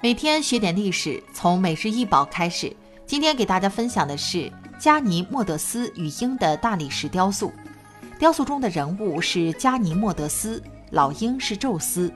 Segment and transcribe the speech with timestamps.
[0.00, 2.72] 每天学点历史，从每日一宝开始。
[3.04, 7.52] 今天给大家分享的是加尼莫德斯与鹰的大理石雕塑。
[8.16, 12.12] 雕塑中的人物是加尼莫德斯，老鹰是宙斯。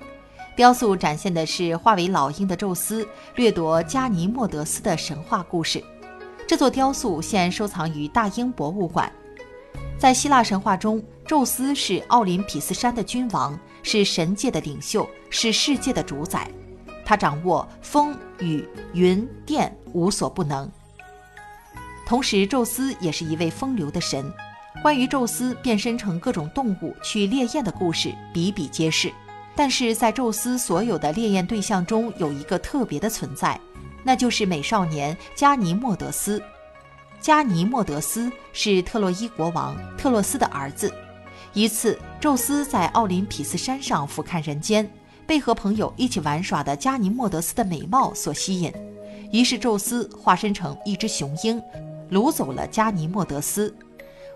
[0.54, 3.04] 雕塑展现的是化为老鹰的宙斯
[3.35, 5.83] 掠夺加尼莫德斯的神话故事。
[6.46, 9.12] 这座雕塑现收藏于大英博物馆。
[9.99, 16.48] 在希腊神话中，宙斯是奥林匹斯山的君王，是神界的领袖，是世界的主宰。
[17.05, 20.70] 他掌握风、雨、云、电，无所不能。
[22.06, 24.32] 同时，宙斯也是一位风流的神。
[24.82, 29.12] 关于宙斯变身成各种动物去猎艳的故事比比皆是。
[29.54, 33.60] 但是在宙斯所有的猎艳对象中，有一个特别的存在，
[34.02, 36.42] 那就是美少年加尼莫德斯。
[37.20, 40.92] 加尼莫德斯是特洛伊国王特洛斯的儿子。
[41.52, 44.91] 一次，宙斯在奥林匹斯山上俯瞰人间。
[45.32, 48.70] 被和朋友一起玩耍的加尼莫德斯的美貌所吸引，
[49.32, 51.58] 于是宙斯化身成一只雄鹰，
[52.11, 53.75] 掳走了加尼莫德斯。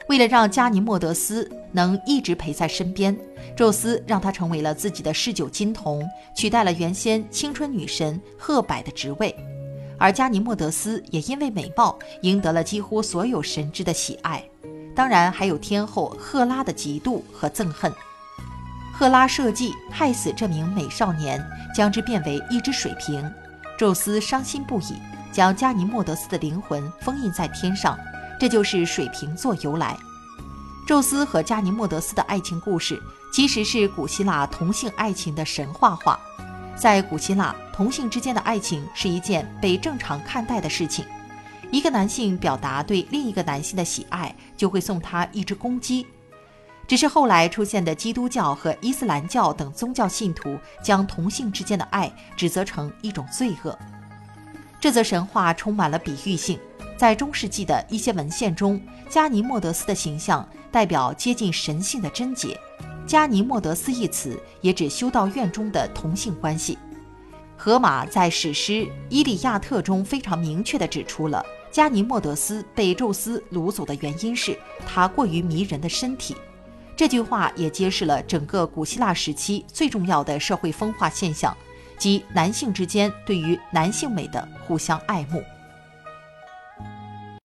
[0.08, 3.14] 为了让加尼莫德斯能一直陪在身边，
[3.55, 6.02] 宙斯让他成为了自己的嗜酒金童，
[6.34, 9.36] 取代了原先青春女神赫柏的职位。
[9.98, 14.42] 而加尼莫德斯也因为美貌赢得了几乎所有神之的喜爱，
[14.94, 17.92] 当然还有天后赫拉的嫉妒和憎恨。
[18.98, 21.39] 赫拉设计害死这名美少年，
[21.75, 23.30] 将之变为一只水瓶。
[23.78, 24.97] 宙斯伤心不已，
[25.30, 27.98] 将加尼莫德斯的灵魂封印在天上，
[28.41, 29.94] 这就是水瓶座由来。
[30.86, 32.98] 宙斯和加尼莫德斯的爱情故事，
[33.30, 36.19] 其实是古希腊同性爱情的神话化。
[36.74, 41.05] 在古希腊，同性之间的爱情是一件被正常看待的事情。
[41.70, 46.06] 一个男性表达对另一个男性的喜爱，就会送他一只公鸡。
[46.87, 53.77] 只是后来出现的基督教和伊斯兰教等宗教信徒，将同性之间的爱指责成一种罪恶。
[54.81, 56.59] 这则神话充满了比喻性，
[56.97, 62.58] 在中世纪的一些文献中，加尼莫德斯的形象代表接近神性的贞洁。
[63.05, 66.79] 加尼莫德斯一词也指修道院中的同性关系。
[67.57, 68.73] 荷马在史诗
[69.08, 76.36] 《伊利亚特》中非常明确地指出了加尼莫德斯被宙斯掳走的原因是他过于迷人的身体。
[76.96, 81.55] 这句话也揭示了整个古希腊时期最重要的社会分化现象，
[81.98, 85.45] 即男性之间对于男性美的互相爱慕。